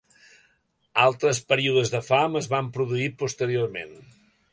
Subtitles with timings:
[1.01, 3.95] Altres períodes de fam es van produir posteriorment.